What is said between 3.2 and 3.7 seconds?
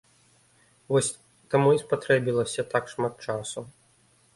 часу.